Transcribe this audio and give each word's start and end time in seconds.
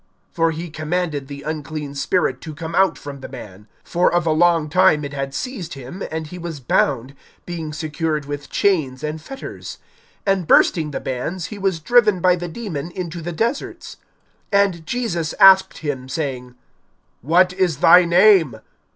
(29)For 0.35 0.51
he 0.51 0.71
commanded 0.71 1.27
the 1.27 1.43
unclean 1.43 1.93
spirit 1.93 2.41
to 2.41 2.55
come 2.55 2.73
out 2.73 2.97
from 2.97 3.19
the 3.19 3.29
man. 3.29 3.67
For 3.83 4.11
of 4.11 4.25
a 4.25 4.31
long 4.31 4.67
time 4.67 5.05
it 5.05 5.13
had 5.13 5.31
seized 5.31 5.75
him, 5.75 6.01
and 6.09 6.25
he 6.25 6.39
was 6.39 6.59
bound, 6.59 7.13
being 7.45 7.71
secured 7.71 8.25
with 8.25 8.49
chains 8.49 9.03
and 9.03 9.21
fetters; 9.21 9.77
and 10.25 10.47
bursting 10.47 10.89
the 10.89 10.99
bands, 10.99 11.45
he 11.53 11.59
was 11.59 11.79
driven 11.79 12.19
by 12.19 12.35
the 12.35 12.47
demon 12.47 12.89
into 12.89 13.21
the 13.21 13.31
deserts. 13.31 13.97
(30)And 14.51 14.85
Jesus 14.85 15.33
asked 15.39 15.77
him, 15.77 16.09
saying: 16.09 16.55
What 17.21 17.53
is 17.53 17.77
thy 17.77 18.03
name? 18.03 18.55